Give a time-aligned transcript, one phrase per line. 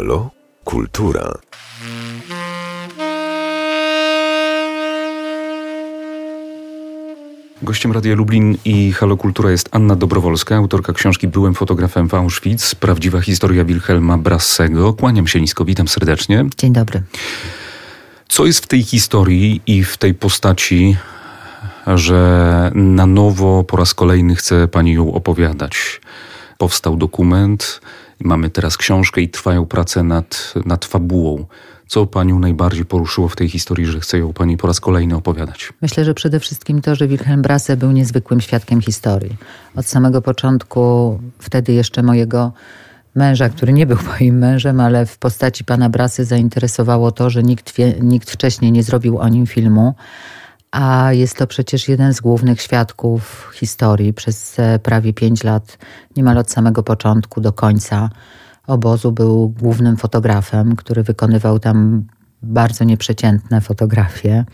[0.00, 0.30] Halo?
[0.64, 1.32] Kultura.
[7.62, 12.74] Gościem Radia Lublin i Halo Kultura jest Anna Dobrowolska, autorka książki Byłem fotografem w Auschwitz.
[12.74, 14.92] Prawdziwa historia Wilhelma Brassego.
[14.92, 16.44] Kłaniam się nisko, witam serdecznie.
[16.58, 17.02] Dzień dobry.
[18.28, 20.96] Co jest w tej historii i w tej postaci,
[21.86, 26.00] że na nowo po raz kolejny chce pani ją opowiadać?
[26.58, 27.80] Powstał dokument,
[28.20, 31.46] mamy teraz książkę i trwają prace nad, nad fabułą.
[31.86, 35.72] Co panią najbardziej poruszyło w tej historii, że chce ją pani po raz kolejny opowiadać?
[35.82, 39.36] Myślę, że przede wszystkim to, że Wilhelm Brasse był niezwykłym świadkiem historii.
[39.76, 42.52] Od samego początku, wtedy jeszcze mojego
[43.14, 47.72] męża, który nie był moim mężem, ale w postaci pana Brasy zainteresowało to, że nikt,
[48.00, 49.94] nikt wcześniej nie zrobił o nim filmu.
[50.72, 55.78] A jest to przecież jeden z głównych świadków historii przez prawie pięć lat,
[56.16, 58.10] niemal od samego początku do końca
[58.66, 62.04] obozu był głównym fotografem, który wykonywał tam
[62.42, 64.44] bardzo nieprzeciętne fotografie.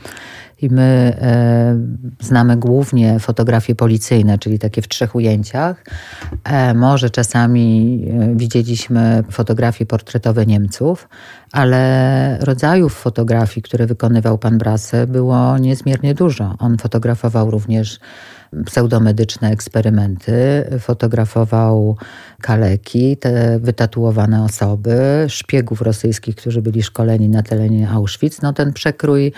[0.62, 1.76] I my e,
[2.20, 5.84] znamy głównie fotografie policyjne, czyli takie w trzech ujęciach.
[6.44, 11.08] E, może czasami e, widzieliśmy fotografie portretowe Niemców,
[11.52, 16.54] ale rodzajów fotografii, które wykonywał pan Brasse, było niezmiernie dużo.
[16.58, 18.00] On fotografował również
[18.64, 21.96] pseudomedyczne eksperymenty, fotografował
[22.40, 28.42] kaleki, te wytatuowane osoby, szpiegów rosyjskich, którzy byli szkoleni na terenie Auschwitz.
[28.42, 29.32] No ten przekrój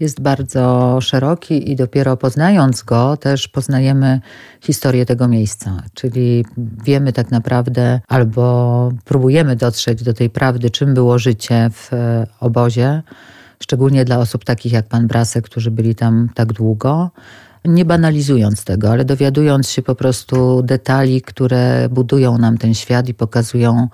[0.00, 4.20] jest bardzo szeroki i dopiero poznając go też poznajemy
[4.60, 5.82] historię tego miejsca.
[5.94, 6.44] Czyli
[6.84, 11.90] wiemy tak naprawdę albo próbujemy dotrzeć do tej prawdy, czym było życie w
[12.40, 13.02] obozie,
[13.62, 17.10] szczególnie dla osób takich jak pan Brasek, którzy byli tam tak długo
[17.64, 23.14] nie banalizując tego, ale dowiadując się po prostu detali, które budują nam ten świat i
[23.14, 23.88] pokazują,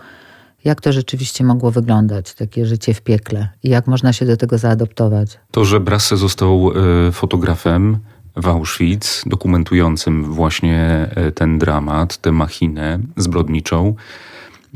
[0.65, 4.59] jak to rzeczywiście mogło wyglądać, takie życie w piekle i jak można się do tego
[4.59, 5.39] zaadoptować.
[5.51, 6.73] To, że Brasse został
[7.09, 7.99] e, fotografem
[8.37, 13.95] w Auschwitz, dokumentującym właśnie e, ten dramat, tę machinę zbrodniczą,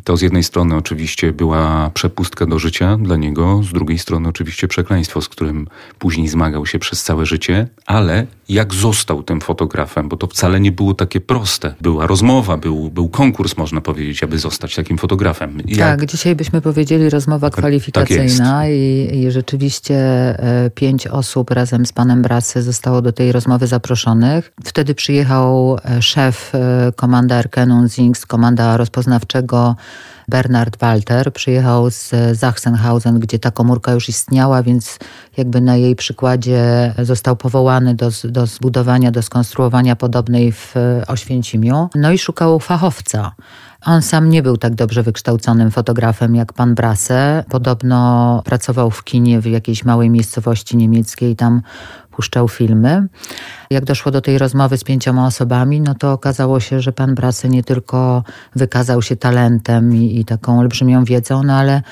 [0.04, 4.68] to z jednej strony oczywiście była przepustka do życia dla niego, z drugiej strony oczywiście
[4.68, 5.66] przekleństwo, z którym
[5.98, 10.72] później zmagał się przez całe życie, ale jak został tym fotografem, bo to wcale nie
[10.72, 11.74] było takie proste.
[11.80, 15.62] Była rozmowa, był, był konkurs, można powiedzieć, aby zostać takim fotografem.
[15.66, 15.78] Jak...
[16.00, 21.86] Tak, dzisiaj byśmy powiedzieli rozmowa tak kwalifikacyjna tak i, i, rzeczywiście e, pięć osób razem
[21.86, 24.52] z panem Brasy zostało do tej rozmowy zaproszonych.
[24.64, 29.76] Wtedy przyjechał e, szef e, komanda Erkenun Zings, komanda rozpoznawczego
[30.28, 34.98] Bernard Walter przyjechał z Sachsenhausen, gdzie ta komórka już istniała, więc
[35.36, 40.74] jakby na jej przykładzie został powołany do, do zbudowania, do skonstruowania podobnej w
[41.06, 41.88] Oświęcimiu.
[41.94, 43.32] No i szukał fachowca.
[43.86, 47.44] On sam nie był tak dobrze wykształconym fotografem jak pan Brasse.
[47.48, 51.62] Podobno pracował w kinie w jakiejś małej miejscowości niemieckiej, tam
[52.10, 53.06] puszczał filmy.
[53.70, 57.48] Jak doszło do tej rozmowy z pięcioma osobami, no to okazało się, że pan Brasse
[57.48, 58.24] nie tylko
[58.56, 61.82] wykazał się talentem i, i taką olbrzymią wiedzą, no ale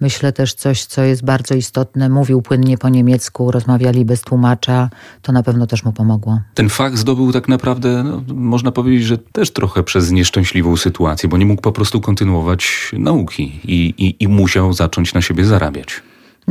[0.00, 2.08] Myślę też coś, co jest bardzo istotne.
[2.08, 4.90] Mówił płynnie po niemiecku, rozmawiali bez tłumacza.
[5.22, 6.40] To na pewno też mu pomogło.
[6.54, 11.36] Ten fakt zdobył tak naprawdę, no, można powiedzieć, że też trochę przez nieszczęśliwą sytuację, bo
[11.36, 16.02] nie mógł po prostu kontynuować nauki i, i, i musiał zacząć na siebie zarabiać.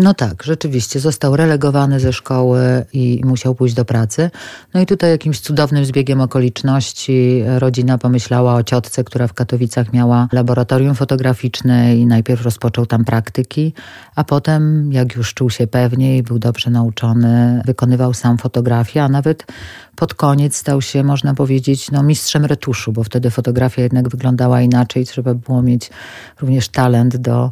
[0.02, 1.00] No tak, rzeczywiście.
[1.00, 4.32] Został relegowany ze szkoły i musiał pójść do pracy.
[4.74, 10.28] No i tutaj jakimś cudownym zbiegiem okoliczności rodzina pomyślała o ciotce, która w Katowicach miała
[10.32, 13.74] laboratorium fotograficzne i najpierw rozpoczął tam praktyki,
[14.20, 19.46] a potem, jak już czuł się pewniej, był dobrze nauczony, wykonywał sam fotografię, a nawet
[19.96, 25.06] pod koniec stał się, można powiedzieć, no, mistrzem retuszu, bo wtedy fotografia jednak wyglądała inaczej.
[25.06, 25.90] Trzeba było mieć
[26.42, 27.52] również talent do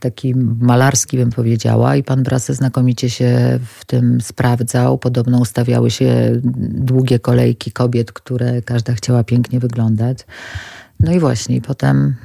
[0.00, 4.98] taki malarski bym powiedziała i pan Brase znakomicie się w tym sprawdzał.
[4.98, 6.40] Podobno ustawiały się
[6.74, 10.18] długie kolejki kobiet, które każda chciała pięknie wyglądać.
[11.00, 12.16] No i właśnie, potem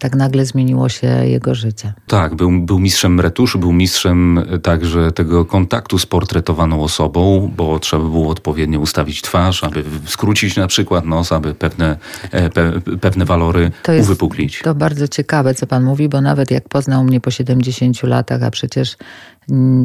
[0.00, 1.92] tak nagle zmieniło się jego życie.
[2.06, 7.78] Tak, był, był mistrzem retuszu, był mistrzem e, także tego kontaktu z portretowaną osobą, bo
[7.78, 11.96] trzeba było odpowiednio ustawić twarz, aby skrócić na przykład nos, aby pewne,
[12.30, 14.60] e, pe, pewne walory to jest uwypuklić.
[14.64, 18.50] To bardzo ciekawe, co pan mówi, bo nawet jak poznał mnie po 70 latach, a
[18.50, 18.96] przecież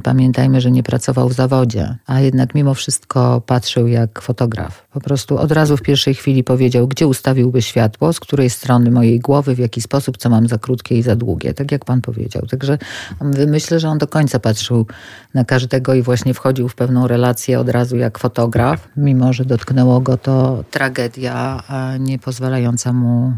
[0.04, 4.88] pamiętajmy, że nie pracował w zawodzie, a jednak mimo wszystko patrzył jak fotograf.
[4.94, 9.20] Po prostu od razu w pierwszej chwili powiedział, gdzie ustawiłby światło, z której strony mojej
[9.20, 12.46] głowy, w jaki sposób, co mam za krótkie i za długie, tak jak pan powiedział.
[12.46, 12.78] Także
[13.48, 14.86] myślę, że on do końca patrzył
[15.34, 20.02] na każdego i właśnie wchodził w pewną relację od razu jak fotograf, mimo że dotknęło
[20.02, 21.64] go to tragedia,
[22.00, 23.34] nie pozwalająca mu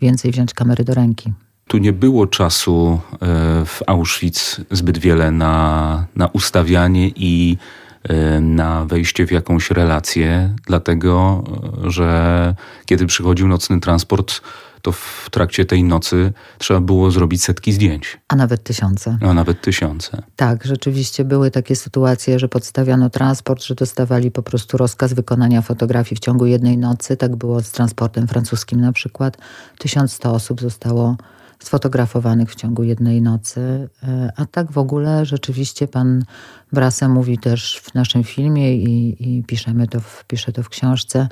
[0.00, 1.32] więcej wziąć kamery do ręki.
[1.68, 3.16] Tu nie było czasu e,
[3.64, 7.56] w Auschwitz zbyt wiele na, na ustawianie i
[8.02, 11.44] e, na wejście w jakąś relację, dlatego
[11.84, 12.54] że
[12.86, 14.40] kiedy przychodził nocny transport,
[14.82, 18.20] to w trakcie tej nocy trzeba było zrobić setki zdjęć.
[18.28, 19.18] A nawet tysiące.
[19.20, 20.22] A nawet tysiące.
[20.36, 26.16] Tak, rzeczywiście były takie sytuacje, że podstawiano transport, że dostawali po prostu rozkaz wykonania fotografii
[26.16, 27.16] w ciągu jednej nocy.
[27.16, 29.38] Tak było z transportem francuskim na przykład.
[29.78, 31.16] 1100 osób zostało
[31.62, 33.88] sfotografowanych w ciągu jednej nocy.
[34.02, 36.24] E, a tak w ogóle rzeczywiście pan
[36.72, 41.28] Brase mówi też w naszym filmie i, i piszemy to w, pisze to w książce,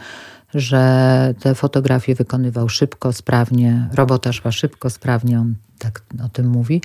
[0.54, 6.82] że te fotografie wykonywał szybko, sprawnie, robota szła szybko, sprawnie, on tak o tym mówi.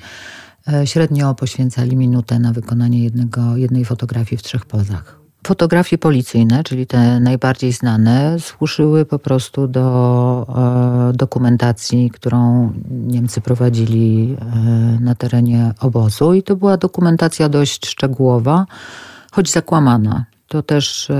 [0.72, 5.21] E, średnio poświęcali minutę na wykonanie jednego, jednej fotografii w trzech pozach.
[5.46, 10.46] Fotografie policyjne, czyli te najbardziej znane, służyły po prostu do
[11.10, 14.44] e, dokumentacji, którą Niemcy prowadzili e,
[15.00, 16.34] na terenie obozu.
[16.34, 18.66] I to była dokumentacja dość szczegółowa,
[19.32, 20.24] choć zakłamana.
[20.52, 21.14] To też e,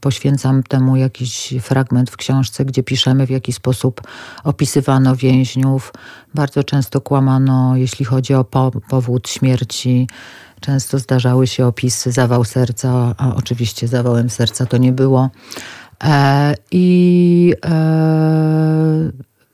[0.00, 4.00] poświęcam temu jakiś fragment w książce, gdzie piszemy, w jaki sposób
[4.44, 5.92] opisywano więźniów.
[6.34, 8.44] Bardzo często kłamano, jeśli chodzi o
[8.88, 10.08] powód śmierci.
[10.60, 15.30] Często zdarzały się opisy zawał serca, a oczywiście zawałem serca to nie było.
[16.04, 19.10] E, I e,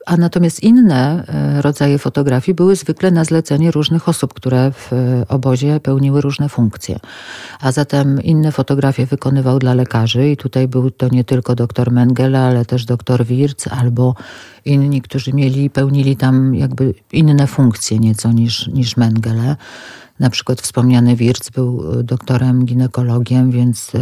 [0.07, 5.29] a natomiast inne e, rodzaje fotografii były zwykle na zlecenie różnych osób, które w e,
[5.29, 6.99] obozie pełniły różne funkcje.
[7.61, 12.41] A zatem inne fotografie wykonywał dla lekarzy i tutaj był to nie tylko doktor Mengele,
[12.41, 14.15] ale też doktor Wirz albo
[14.65, 19.57] inni, którzy mieli, pełnili tam jakby inne funkcje nieco niż, niż Mengele.
[20.21, 23.93] Na przykład wspomniany Wirc był e, doktorem ginekologiem, więc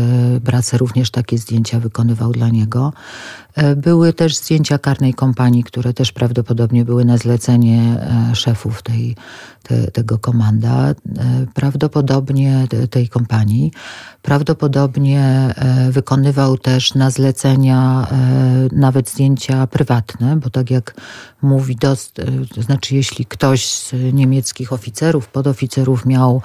[0.40, 2.92] Brace również takie zdjęcia wykonywał dla niego.
[3.54, 9.16] E, były też zdjęcia karnej kompanii, które też prawdopodobnie były na zlecenie e, szefów tej,
[9.62, 10.94] te, tego komanda, e,
[11.54, 13.72] prawdopodobnie tej kompanii.
[14.22, 15.54] Prawdopodobnie
[15.90, 18.06] wykonywał też na zlecenia
[18.72, 20.94] nawet zdjęcia prywatne, bo tak jak
[21.42, 22.20] mówi, dost,
[22.54, 26.42] to znaczy jeśli ktoś z niemieckich oficerów, podoficerów miał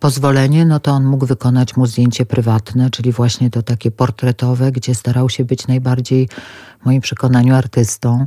[0.00, 4.94] pozwolenie, no to on mógł wykonać mu zdjęcie prywatne, czyli właśnie to takie portretowe, gdzie
[4.94, 6.28] starał się być najbardziej,
[6.82, 8.26] w moim przekonaniu, artystą.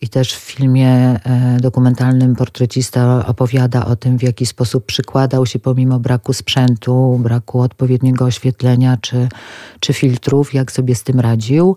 [0.00, 5.58] I też w filmie e, dokumentalnym portrecista opowiada o tym, w jaki sposób przykładał się
[5.58, 9.28] pomimo braku sprzętu, braku odpowiedniego oświetlenia czy,
[9.80, 11.76] czy filtrów, jak sobie z tym radził.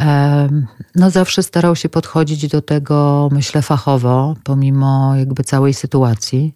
[0.00, 0.48] E,
[0.94, 6.54] no zawsze starał się podchodzić do tego, myślę, fachowo, pomimo jakby całej sytuacji.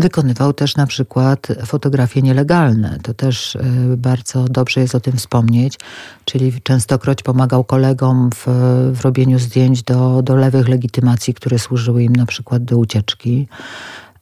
[0.00, 2.98] Wykonywał też na przykład fotografie nielegalne.
[3.02, 3.60] To też y,
[3.96, 5.78] bardzo dobrze jest o tym wspomnieć.
[6.24, 8.46] Czyli częstokroć pomagał kolegom w,
[8.92, 13.48] w robieniu zdjęć do, do lewych legitymacji, które służyły im na przykład do ucieczki.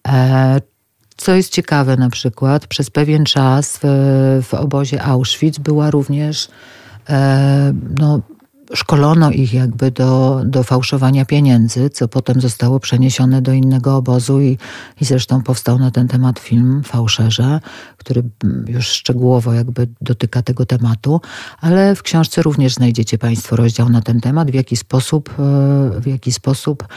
[0.08, 0.60] E,
[1.16, 6.48] co jest ciekawe, na przykład przez pewien czas w, w obozie Auschwitz była również
[7.08, 8.20] e, no,
[8.74, 14.58] szkolono ich jakby do, do fałszowania pieniędzy, co potem zostało przeniesione do innego obozu i,
[15.00, 17.60] i zresztą powstał na ten temat film Fałszerze,
[17.96, 18.22] który
[18.66, 21.20] już szczegółowo jakby dotyka tego tematu,
[21.60, 26.06] ale w książce również znajdziecie Państwo rozdział na ten temat, w jaki sposób, e, w
[26.06, 26.88] jaki sposób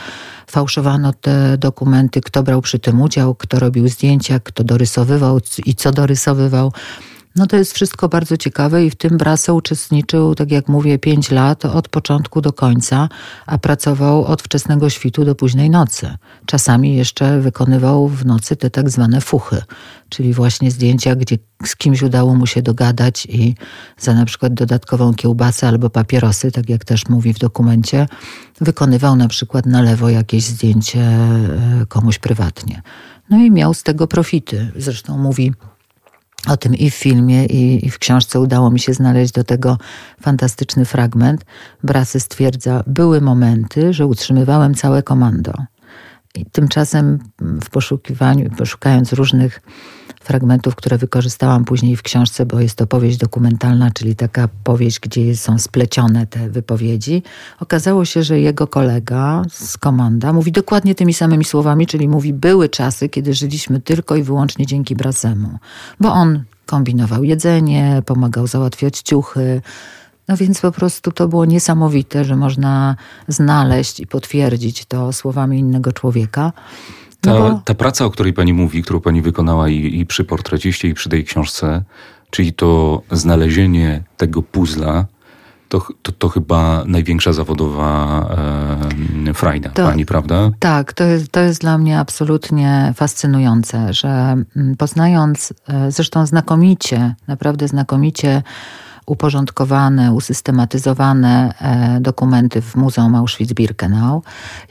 [0.47, 5.91] fałszowano te dokumenty, kto brał przy tym udział, kto robił zdjęcia, kto dorysowywał i co
[5.91, 6.71] dorysowywał.
[7.35, 11.31] No to jest wszystko bardzo ciekawe i w tym Brase uczestniczył, tak jak mówię, pięć
[11.31, 13.09] lat od początku do końca,
[13.45, 16.15] a pracował od wczesnego świtu do późnej nocy.
[16.45, 19.61] Czasami jeszcze wykonywał w nocy te tak zwane fuchy,
[20.09, 23.55] czyli właśnie zdjęcia, gdzie z kimś udało mu się dogadać i
[23.97, 28.07] za na przykład dodatkową kiełbasę albo papierosy, tak jak też mówi w dokumencie,
[28.61, 32.81] wykonywał na przykład na lewo jakieś zdjęcie e, komuś prywatnie.
[33.29, 34.71] No i miał z tego profity.
[34.75, 35.53] Zresztą mówi
[36.47, 39.77] o tym i w filmie, i, i, w książce udało mi się znaleźć do tego
[40.21, 41.45] fantastyczny fragment.
[41.83, 45.53] Brasy stwierdza, były momenty, że utrzymywałem całe komando.
[46.35, 47.19] I tymczasem
[47.63, 49.61] w poszukiwaniu, poszukając różnych
[50.23, 55.37] fragmentów, które wykorzystałam później w książce, bo jest to powieść dokumentalna, czyli taka powieść, gdzie
[55.37, 57.23] są splecione te wypowiedzi.
[57.59, 62.69] Okazało się, że jego kolega z komanda mówi dokładnie tymi samymi słowami, czyli mówi: Były
[62.69, 65.57] czasy, kiedy żyliśmy tylko i wyłącznie dzięki Brasemu,
[65.99, 69.61] bo on kombinował jedzenie, pomagał załatwiać ciuchy.
[70.27, 72.95] No więc po prostu to było niesamowite, że można
[73.27, 76.53] znaleźć i potwierdzić to słowami innego człowieka.
[77.21, 80.87] Ta, no ta praca, o której pani mówi, którą pani wykonała i, i przy portreciście,
[80.87, 81.83] i przy tej książce,
[82.29, 85.05] czyli to znalezienie tego puzla,
[85.69, 88.25] to, to, to chyba największa zawodowa
[89.33, 90.51] frajda to, pani, prawda?
[90.59, 94.09] Tak, to jest, to jest dla mnie absolutnie fascynujące, że
[94.55, 98.43] mm, poznając e, zresztą znakomicie, naprawdę znakomicie
[99.05, 104.21] uporządkowane, usystematyzowane e, dokumenty w Muzeum Auschwitz-Birkenau,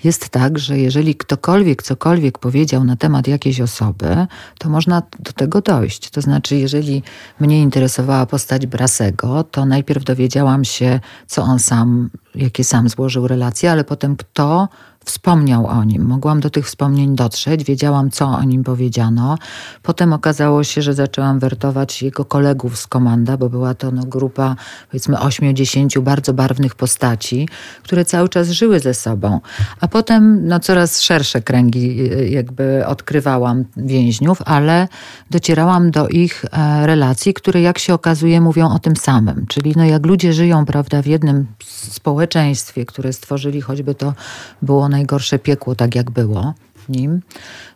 [0.04, 4.26] jest tak, że jeżeli ktokolwiek cokolwiek powiedział na temat jakiejś osoby,
[4.58, 6.10] to można do tego dojść.
[6.10, 7.02] To znaczy, jeżeli
[7.40, 13.72] mnie interesowała postać Brasego, to najpierw dowiedziałam się, co on sam, jakie sam złożył relacje,
[13.72, 14.68] ale potem kto
[15.04, 16.04] wspomniał o nim.
[16.04, 19.38] Mogłam do tych wspomnień dotrzeć, wiedziałam, co o nim powiedziano.
[19.82, 24.56] Potem okazało się, że zaczęłam wertować jego kolegów z komanda, bo była to no, grupa
[24.90, 27.48] powiedzmy 8-10 bardzo barwnych postaci,
[27.82, 29.40] które cały czas żyły ze sobą.
[29.80, 34.88] A potem no, coraz szersze kręgi y, jakby odkrywałam więźniów, ale
[35.30, 39.46] docierałam do ich e, relacji, które jak się okazuje mówią o tym samym.
[39.46, 44.14] Czyli no, jak ludzie żyją prawda, w jednym społeczeństwie, które stworzyli, choćby to
[44.62, 46.54] było najgorsze piekło, tak jak było
[46.88, 47.20] nim,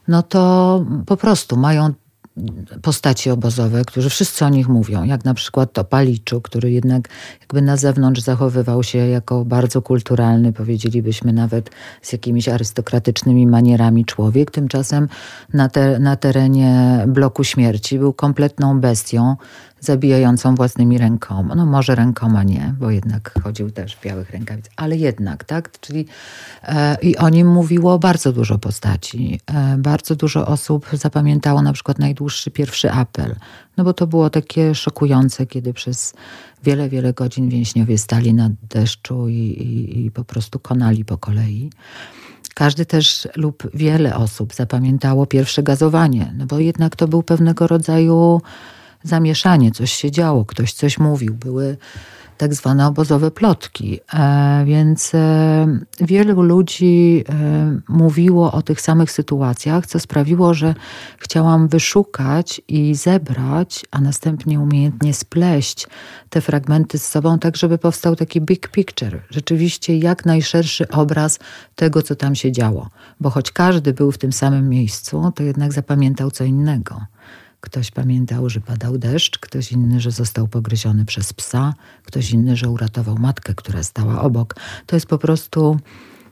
[0.08, 1.92] no to po prostu mają
[2.82, 7.08] postaci obozowe, którzy wszyscy o nich mówią, jak na przykład to Paliczu, który jednak
[7.40, 11.70] jakby na zewnątrz zachowywał się jako bardzo kulturalny, powiedzielibyśmy nawet
[12.02, 14.50] z jakimiś arystokratycznymi manierami człowiek.
[14.50, 15.08] Tymczasem
[15.52, 19.36] na, te, na terenie bloku śmierci był kompletną bestią,
[19.84, 21.54] zabijającą własnymi rękoma.
[21.54, 25.80] No może rękoma nie, bo jednak chodził też w białych rękawicach, ale jednak, tak?
[25.80, 26.06] Czyli
[26.62, 29.40] e, i o nim mówiło bardzo dużo postaci.
[29.54, 33.36] E, bardzo dużo osób zapamiętało na przykład najdłuższy pierwszy apel.
[33.76, 36.14] No bo to było takie szokujące, kiedy przez
[36.64, 41.70] wiele, wiele godzin więźniowie stali na deszczu i, i, i po prostu konali po kolei.
[42.54, 48.40] Każdy też lub wiele osób zapamiętało pierwsze gazowanie, no bo jednak to był pewnego rodzaju
[49.04, 51.76] zamieszanie, coś się działo, ktoś coś mówił, były
[52.38, 54.00] tak zwane obozowe plotki.
[54.14, 55.66] E, więc e,
[56.00, 60.74] wielu ludzi e, mówiło o tych samych sytuacjach, co sprawiło, że
[61.18, 65.86] chciałam wyszukać i zebrać, a następnie umiejętnie spleść
[66.30, 69.22] te fragmenty z sobą, tak żeby powstał taki big picture.
[69.30, 71.38] Rzeczywiście jak najszerszy obraz
[71.74, 72.88] tego, co tam się działo.
[73.20, 77.00] Bo choć każdy był w tym samym miejscu, to jednak zapamiętał co innego.
[77.64, 82.70] Ktoś pamiętał, że padał deszcz, ktoś inny, że został pogryziony przez psa, ktoś inny, że
[82.70, 84.54] uratował matkę, która stała obok.
[84.86, 85.76] To jest po prostu,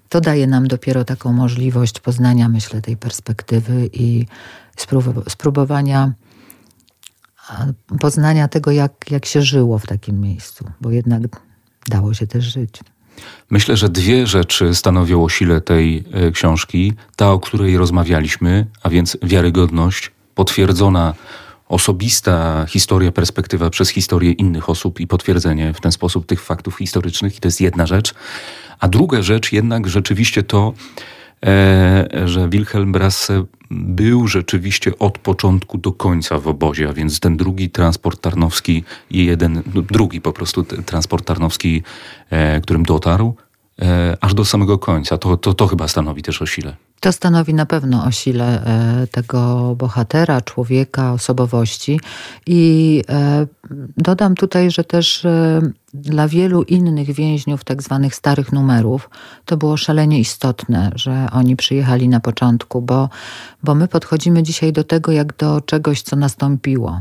[0.08, 4.26] to daje nam dopiero taką możliwość poznania, myślę, tej perspektywy i
[5.28, 6.12] spróbowania
[8.00, 11.40] poznania tego, jak, jak się żyło w takim miejscu, bo jednak
[11.88, 12.80] dało się też żyć.
[13.50, 16.92] Myślę, że dwie rzeczy stanowią o sile tej e, książki.
[17.16, 21.14] Ta, o której rozmawialiśmy, a więc wiarygodność potwierdzona
[21.68, 27.36] osobista historia, perspektywa przez historię innych osób i potwierdzenie w ten sposób tych faktów historycznych.
[27.36, 28.14] I to jest jedna rzecz.
[28.80, 30.72] A druga rzecz jednak rzeczywiście to,
[31.46, 37.36] e, że Wilhelm Brasse był rzeczywiście od początku do końca w obozie, a więc ten
[37.36, 41.82] drugi transport tarnowski i jeden, no, drugi po prostu transport tarnowski,
[42.30, 43.36] e, którym dotarł,
[43.82, 45.18] e, aż do samego końca.
[45.18, 46.76] To, to, to chyba stanowi też o sile.
[47.02, 52.00] To stanowi na pewno o sile e, tego bohatera, człowieka, osobowości.
[52.46, 53.46] I e,
[53.96, 55.60] dodam tutaj, że też e,
[55.94, 59.10] dla wielu innych więźniów, tak zwanych starych numerów,
[59.44, 63.08] to było szalenie istotne, że oni przyjechali na początku, bo,
[63.62, 67.00] bo my podchodzimy dzisiaj do tego jak do czegoś, co nastąpiło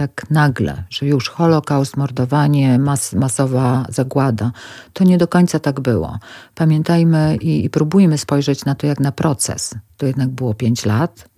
[0.00, 4.52] tak nagle, że już Holokaust, mordowanie, mas, masowa zagłada.
[4.92, 6.18] To nie do końca tak było.
[6.54, 9.74] Pamiętajmy i, i próbujmy spojrzeć na to jak na proces.
[9.96, 11.28] To jednak było pięć lat.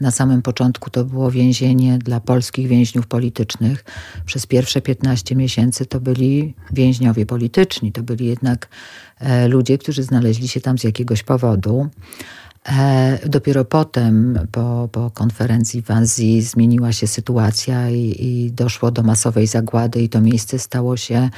[0.00, 3.84] Na samym początku to było więzienie dla polskich więźniów politycznych.
[4.26, 8.68] Przez pierwsze 15 miesięcy to byli więźniowie polityczni, to byli jednak
[9.18, 11.88] e, ludzie, którzy znaleźli się tam z jakiegoś powodu.
[12.68, 19.02] E, dopiero potem, po, po konferencji w Azji, zmieniła się sytuacja i, i, doszło do
[19.02, 21.30] masowej zagłady, i to miejsce stało się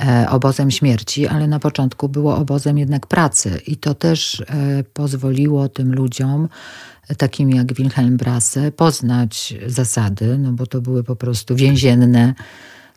[0.00, 3.60] e, obozem śmierci, ale na początku było obozem jednak pracy.
[3.66, 4.44] I to też e,
[4.92, 6.48] pozwoliło tym ludziom,
[7.18, 12.34] takim jak Wilhelm Brasse, poznać zasady, no bo to były po prostu więzienne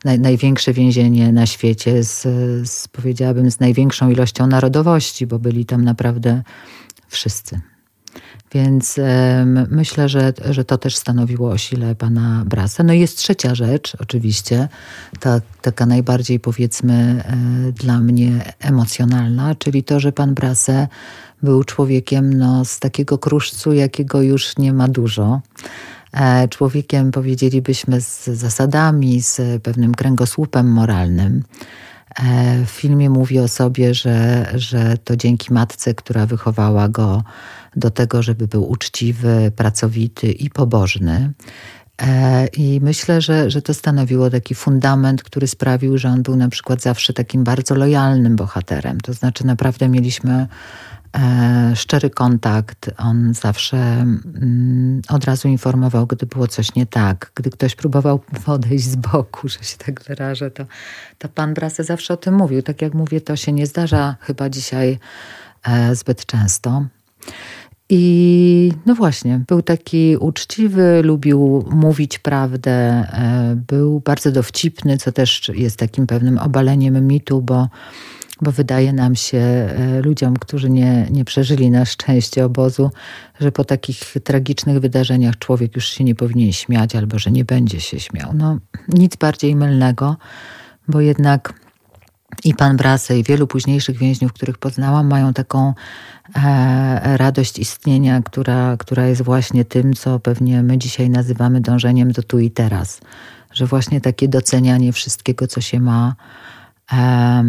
[0.05, 2.21] naj, największe więzienie na świecie, z,
[2.69, 6.43] z, powiedziałabym, z największą ilością narodowości, bo byli tam naprawdę
[7.13, 7.61] wszyscy.
[8.53, 8.99] Więc
[9.69, 12.83] myślę, że, że to też stanowiło o sile pana Brasa.
[12.83, 14.67] No i jest trzecia rzecz, oczywiście,
[15.19, 20.87] ta, taka najbardziej powiedzmy e, dla mnie emocjonalna, czyli to, że pan Brase
[21.43, 25.41] był człowiekiem no, z takiego kruszcu, jakiego już nie ma dużo.
[26.11, 31.43] E, człowiekiem, powiedzielibyśmy, z zasadami, z pewnym kręgosłupem moralnym.
[32.65, 37.23] W filmie mówi o sobie, że, że to dzięki matce, która wychowała go
[37.75, 41.33] do tego, żeby był uczciwy, pracowity i pobożny.
[42.01, 46.49] E, I myślę, że, że to stanowiło taki fundament, który sprawił, że on był na
[46.49, 49.01] przykład zawsze takim bardzo lojalnym bohaterem.
[49.01, 50.47] To znaczy, naprawdę mieliśmy e,
[51.75, 52.91] szczery kontakt.
[52.97, 57.31] On zawsze mm, od razu informował, gdy było coś nie tak.
[57.35, 60.65] Gdy ktoś próbował podejść z boku, że się tak wyrażę, to,
[61.17, 62.61] to pan Brase zawsze o tym mówił.
[62.61, 64.99] Tak jak mówię, to się nie zdarza chyba dzisiaj
[65.63, 66.85] e, zbyt często.
[67.89, 75.51] I no właśnie, był taki uczciwy, lubił mówić prawdę, e, był bardzo dowcipny, co też
[75.53, 77.67] jest takim pewnym obaleniem mitu, bo,
[78.41, 82.91] bo wydaje nam się, e, ludziom, którzy nie, nie przeżyli na szczęście obozu,
[83.39, 87.81] że po takich tragicznych wydarzeniach człowiek już się nie powinien śmiać albo że nie będzie
[87.81, 88.31] się śmiał.
[88.33, 90.17] No, nic bardziej mylnego,
[90.87, 91.53] bo jednak
[92.43, 95.73] i pan Brase i wielu późniejszych więźniów, których poznałam, mają taką
[96.35, 102.23] e, radość istnienia, która, która jest właśnie tym, co pewnie my dzisiaj nazywamy dążeniem do
[102.23, 103.01] tu i teraz.
[103.51, 106.15] Że właśnie takie docenianie wszystkiego, co się ma
[106.93, 107.43] e,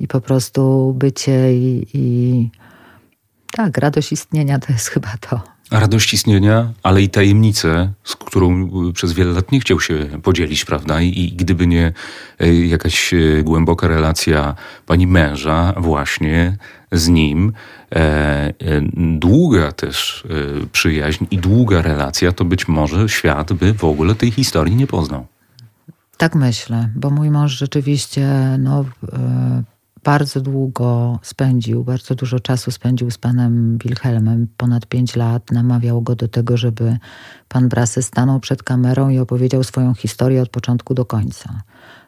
[0.00, 2.50] i po prostu bycie i, i
[3.52, 8.92] tak, radość istnienia to jest chyba to radość istnienia, ale i tajemnicę, z którą y,
[8.92, 11.00] przez wiele lat nie chciał się podzielić, prawda?
[11.00, 11.92] I, gdyby nie
[12.42, 14.54] y, jakaś y, głęboka relacja
[14.86, 16.56] pani męża właśnie
[16.92, 17.52] z nim,
[17.92, 18.54] e, e,
[19.18, 20.26] długa też
[20.72, 25.26] przyjaźń i długa relacja, to być może świat by w ogóle tej historii nie poznał.
[26.16, 28.84] Tak myślę, bo mój mąż rzeczywiście no,
[30.04, 35.50] bardzo długo spędził, bardzo dużo czasu spędził z panem Wilhelmem, ponad pięć lat.
[35.50, 36.96] Namawiał go do tego, żeby
[37.48, 41.62] pan Brasy stanął przed kamerą i opowiedział swoją historię od początku do końca.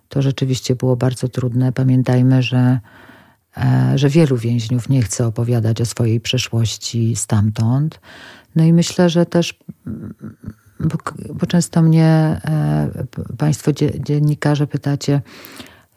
[0.08, 1.72] To rzeczywiście było bardzo trudne.
[1.72, 2.80] Pamiętajmy, że,
[3.56, 8.00] e, że wielu więźniów nie chce opowiadać o swojej przeszłości stamtąd.
[8.56, 9.58] No i myślę, że też
[10.80, 10.98] bo,
[11.34, 13.06] bo często mnie e,
[13.38, 15.22] Państwo dziennikarze pytacie,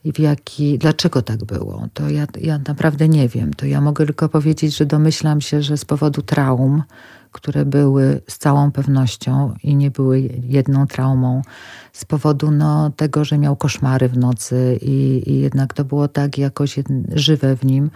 [0.06, 3.54] w jaki, dlaczego tak było, to ja, ja naprawdę nie wiem.
[3.54, 6.84] To ja mogę tylko powiedzieć, że domyślam się, że z powodu traum,
[7.32, 11.42] które były z całą pewnością i nie były jedną traumą,
[11.94, 16.38] z powodu no, tego, że miał koszmary w nocy i, i jednak to było tak
[16.38, 16.80] jakoś
[17.16, 17.92] żywe w nim,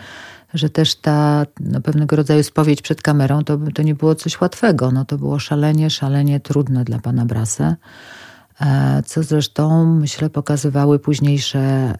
[0.54, 4.92] że też ta no, pewnego rodzaju spowiedź przed kamerą to, to nie było coś łatwego.
[4.92, 7.76] No, to było szalenie, szalenie trudne dla pana Brasa.
[8.62, 11.94] E, co zresztą myślę pokazywały późniejsze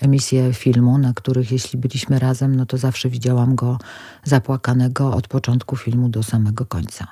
[0.00, 3.78] emisje filmu, na których jeśli byliśmy razem, no to zawsze widziałam go
[4.24, 7.06] zapłakanego od początku filmu do samego końca.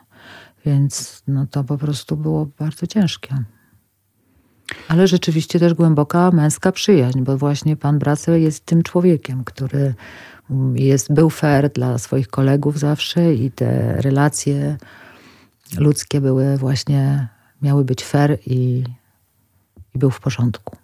[0.66, 3.44] Więc no to po prostu było bardzo ciężkie.
[4.88, 9.94] Ale rzeczywiście też głęboka męska przyjaźń, bo właśnie pan Brasel jest tym człowiekiem, który
[10.74, 14.76] jest, był fair dla swoich kolegów zawsze i te relacje
[15.78, 17.28] ludzkie były właśnie
[17.62, 18.85] miały być fair i,
[19.94, 20.77] i był w porządku.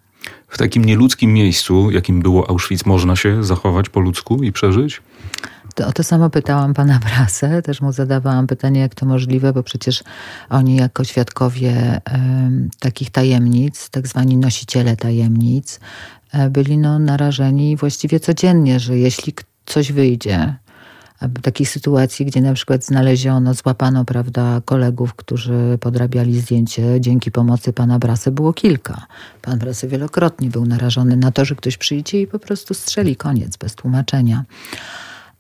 [0.49, 5.03] W takim nieludzkim miejscu, jakim było Auschwitz, można się zachować po ludzku i przeżyć?
[5.75, 9.63] To, o to samo pytałam pana Brasę, też mu zadawałam pytanie, jak to możliwe, bo
[9.63, 10.05] przecież
[10.51, 12.01] oni jako świadkowie
[12.79, 15.81] takich tajemnic, tak zwani nosiciele tajemnic,
[16.33, 19.35] e, byli no, narażeni właściwie codziennie, że jeśli
[19.67, 20.55] coś wyjdzie,
[21.43, 27.99] takich sytuacji, gdzie na przykład znaleziono, złapano prawda, kolegów, którzy podrabiali zdjęcie dzięki pomocy pana
[27.99, 29.07] Brasy, było kilka.
[29.43, 33.57] Pan Brasy wielokrotnie był narażony na to, że ktoś przyjdzie i po prostu strzeli koniec
[33.57, 34.45] bez tłumaczenia.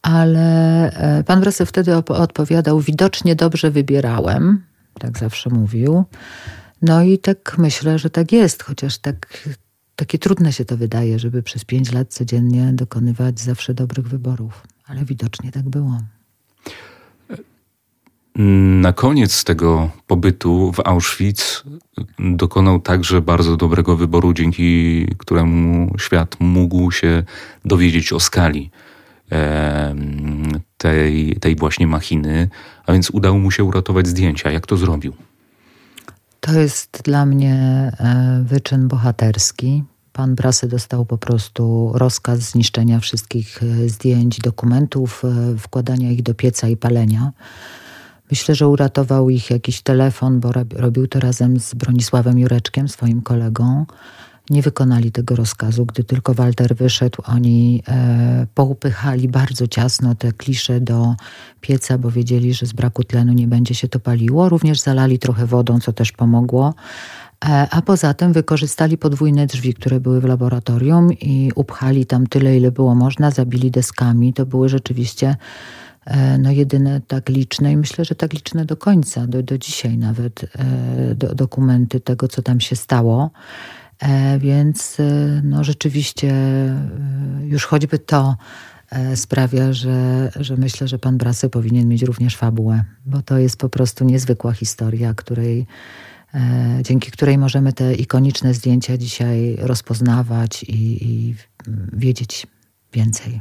[0.02, 0.46] Ale
[0.92, 4.62] e, pan Brasy wtedy odpowiadał, widocznie dobrze wybierałem,
[4.98, 6.04] tak zawsze mówił.
[6.82, 9.48] No i tak myślę, że tak jest, chociaż tak,
[9.96, 15.04] takie trudne się to wydaje, żeby przez pięć lat codziennie dokonywać zawsze dobrych wyborów ale
[15.04, 16.00] widocznie tak było.
[18.80, 21.64] Na koniec tego pobytu w Auschwitz
[22.18, 27.22] dokonał także bardzo dobrego wyboru, dzięki któremu świat mógł się
[27.64, 28.70] dowiedzieć o skali
[30.76, 32.48] tej, tej właśnie machiny,
[32.86, 34.50] a więc udało mu się uratować zdjęcia.
[34.50, 35.12] Jak to zrobił?
[36.40, 37.54] To jest dla mnie
[37.98, 39.84] e, wyczyn bohaterski
[40.18, 46.34] pan Brasy dostał po prostu rozkaz zniszczenia wszystkich e, zdjęć, dokumentów, e, wkładania ich do
[46.34, 47.32] pieca i palenia.
[48.30, 53.86] Myślę, że uratował ich jakiś telefon, bo robił to razem z Bronisławem Jureczkiem, swoim kolegą.
[54.50, 55.86] Nie wykonali tego rozkazu.
[55.86, 61.14] Gdy tylko Walter wyszedł, oni e, poupychali bardzo ciasno te klisze do
[61.60, 64.48] pieca, bo wiedzieli, że z braku tlenu nie będzie się to paliło.
[64.48, 66.74] Również zalali trochę wodą, co też pomogło
[67.70, 72.72] A poza tym wykorzystali podwójne drzwi, które były w laboratorium i upchali tam tyle, ile
[72.72, 74.34] było można, zabili deskami.
[74.34, 75.36] To były rzeczywiście
[76.38, 80.40] no, jedyne tak liczne i myślę, że tak liczne do końca, do, do dzisiaj nawet
[81.14, 83.30] do, dokumenty tego, co tam się stało.
[84.38, 84.96] Więc
[85.42, 86.34] no, rzeczywiście
[87.42, 88.36] już choćby to
[88.90, 93.56] E, sprawia, że, że myślę, że pan Brasy powinien mieć również fabułę, bo to jest
[93.56, 95.66] po prostu niezwykła historia, której, e,
[96.82, 101.34] dzięki której możemy te ikoniczne zdjęcia dzisiaj rozpoznawać i, i
[101.92, 102.46] wiedzieć
[102.92, 103.40] więcej.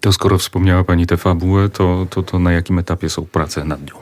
[0.00, 3.80] To skoro wspomniała Pani tę fabułę, to, to, to na jakim etapie są prace nad
[3.80, 3.94] nią?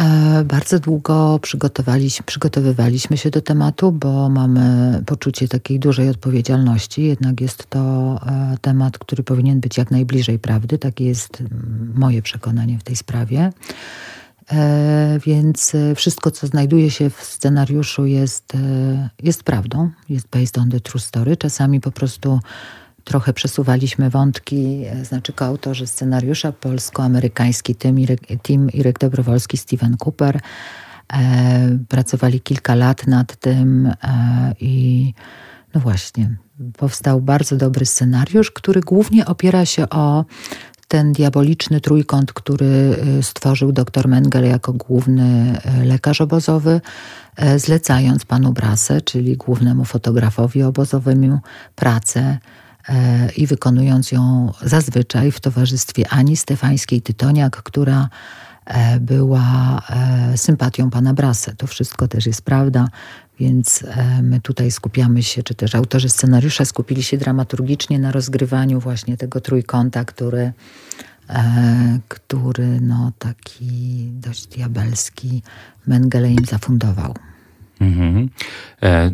[0.00, 7.04] E, bardzo długo przygotowaliśmy, przygotowywaliśmy się do tematu, bo mamy poczucie takiej dużej odpowiedzialności.
[7.04, 7.80] Jednak jest to
[8.26, 10.78] e, temat, który powinien być jak najbliżej prawdy.
[10.78, 11.42] Takie jest
[11.94, 13.52] moje przekonanie w tej sprawie.
[14.52, 18.52] E, więc wszystko, co znajduje się w scenariuszu, jest,
[19.22, 21.36] jest prawdą, jest based on the true story.
[21.36, 22.40] Czasami po prostu
[23.04, 27.96] trochę przesuwaliśmy wątki, e, znaczy koautorzy scenariusza polsko-amerykański Tim,
[28.42, 30.40] Tim Irek Dobrowolski, Steven Cooper.
[31.12, 35.14] E, pracowali kilka lat nad tym e, i
[35.74, 36.36] no właśnie,
[36.76, 40.24] powstał bardzo dobry scenariusz, który głównie opiera się o
[40.94, 46.80] ten diaboliczny trójkąt, który e, stworzył dr Mengele jako główny e, lekarz obozowy,
[47.56, 51.38] zlecając panu Brasę, czyli głównemu fotografowi obozowemu,
[51.74, 52.38] pracę
[52.88, 58.08] E, i wykonując ją zazwyczaj w towarzystwie Ani Stefańskiej-Tytoniak, która
[58.64, 61.54] e, była e, sympatią pana Brasę.
[61.56, 62.88] To wszystko też jest prawda,
[63.40, 63.84] więc
[64.22, 69.40] my tutaj skupiamy się, czy też autorzy scenariusza skupili się dramaturgicznie na rozgrywaniu właśnie tego
[69.40, 70.52] trójkąta, który,
[72.08, 75.42] który no taki dość diabelski
[75.86, 77.14] Mengele im zafundował.
[77.80, 78.28] Mhm.
[78.82, 79.10] E,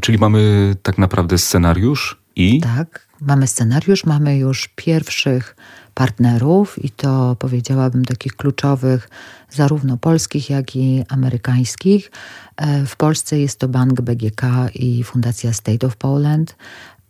[0.00, 2.60] czyli mamy tak naprawdę scenariusz i?
[2.60, 5.56] Tak, Mamy scenariusz, mamy już pierwszych
[5.94, 9.08] partnerów i to powiedziałabym takich kluczowych,
[9.50, 12.10] zarówno polskich, jak i amerykańskich.
[12.56, 14.42] E, w Polsce jest to Bank BGK
[14.74, 16.56] i Fundacja State of Poland.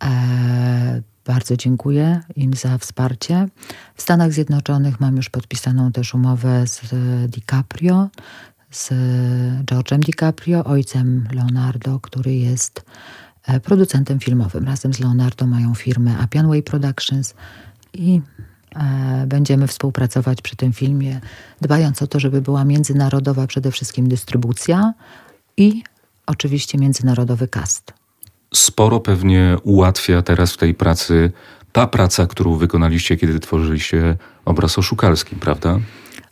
[0.05, 3.49] E, bardzo dziękuję im za wsparcie.
[3.95, 6.81] W Stanach Zjednoczonych mam już podpisaną też umowę z
[7.31, 8.09] DiCaprio,
[8.71, 8.89] z
[9.65, 12.85] George'em DiCaprio, ojcem Leonardo, który jest
[13.63, 14.65] producentem filmowym.
[14.65, 17.35] Razem z Leonardo mają firmę Appian Way Productions
[17.95, 18.21] i
[18.77, 21.21] e, będziemy współpracować przy tym filmie,
[21.61, 24.93] dbając o to, żeby była międzynarodowa przede wszystkim dystrybucja
[25.57, 25.83] i
[26.27, 27.93] oczywiście międzynarodowy cast.
[28.55, 31.33] Sporo pewnie ułatwia teraz w tej pracy
[31.73, 35.79] ta praca, którą wykonaliście, kiedy tworzyliście obraz oszukalski, prawda?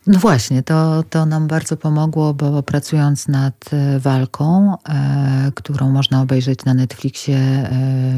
[0.06, 6.22] No właśnie, to, to nam bardzo pomogło, bo pracując nad e, walką, e, którą można
[6.22, 7.70] obejrzeć na Netflixie, e,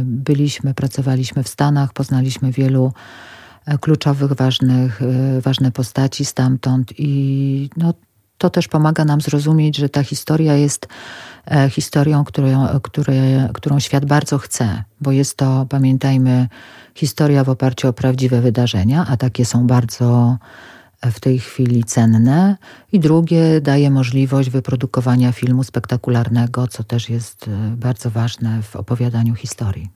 [0.05, 2.93] byliśmy, pracowaliśmy w Stanach, poznaliśmy wielu
[3.67, 7.95] e, kluczowych, ważnych, e, ważne postaci stamtąd i no,
[8.39, 10.89] to też pomaga nam zrozumieć, że ta historia jest
[11.51, 16.49] e, historią, którą, które, którą świat bardzo chce, bo jest to, pamiętajmy,
[16.95, 20.39] historia w oparciu o prawdziwe wydarzenia, a takie są bardzo
[21.11, 22.57] w tej chwili cenne,
[22.93, 29.35] i drugie daje możliwość wyprodukowania filmu spektakularnego, co też jest e, bardzo ważne w opowiadaniu
[29.35, 29.91] historii.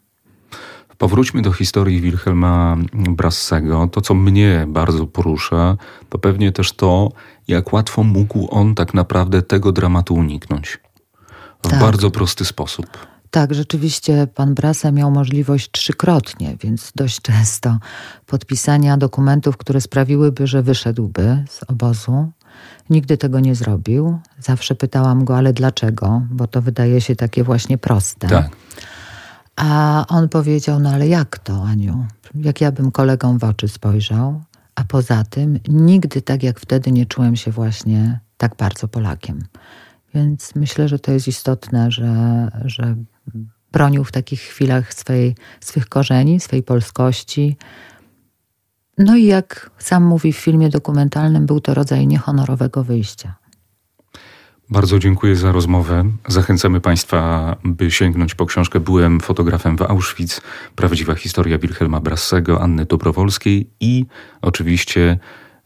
[0.98, 3.88] Powróćmy do historii Wilhelma Brassego.
[3.92, 5.76] To, co mnie bardzo porusza,
[6.08, 7.12] to pewnie też to,
[7.48, 10.78] jak łatwo mógł on tak naprawdę tego dramatu uniknąć.
[11.62, 11.80] W tak.
[11.80, 12.86] bardzo prosty sposób.
[13.30, 17.78] Tak, rzeczywiście pan Brasa miał możliwość trzykrotnie, więc dość często
[18.26, 22.32] podpisania dokumentów, które sprawiłyby, że wyszedłby z obozu.
[22.90, 24.18] Nigdy tego nie zrobił.
[24.40, 26.22] Zawsze pytałam go, ale dlaczego?
[26.30, 28.28] Bo to wydaje się takie właśnie proste.
[28.28, 28.50] Tak.
[29.56, 32.06] A on powiedział, no ale jak to, Aniu?
[32.34, 34.42] Jak ja bym kolegom w oczy spojrzał,
[34.74, 39.44] a poza tym nigdy tak jak wtedy nie czułem się właśnie tak bardzo Polakiem.
[40.14, 42.96] Więc myślę, że to jest istotne, że, że
[43.72, 47.56] bronił w takich chwilach swej, swych korzeni, swej polskości.
[48.98, 53.34] No i jak sam mówi w filmie dokumentalnym, był to rodzaj niehonorowego wyjścia.
[54.70, 56.04] Bardzo dziękuję za rozmowę.
[56.28, 60.40] Zachęcamy Państwa, by sięgnąć po książkę Byłem fotografem w Auschwitz.
[60.76, 64.06] Prawdziwa historia Wilhelma Brassego, Anny Dobrowolskiej i
[64.42, 65.18] oczywiście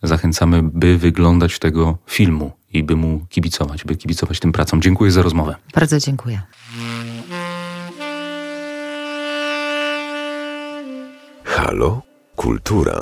[0.02, 4.82] zachęcamy, by wyglądać tego filmu i by mu kibicować, by kibicować tym pracom.
[4.82, 5.56] Dziękuję za rozmowę.
[5.74, 6.42] Bardzo dziękuję.
[11.64, 12.05] Halo?
[12.37, 13.00] Kultura.